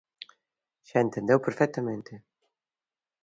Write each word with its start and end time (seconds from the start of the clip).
Xa 0.89 0.99
entendeu 1.05 1.37
perfectamente. 1.47 2.13